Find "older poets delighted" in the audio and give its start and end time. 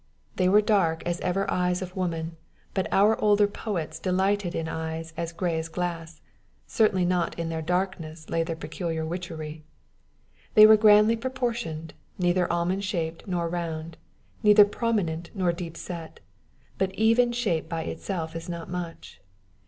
3.21-4.55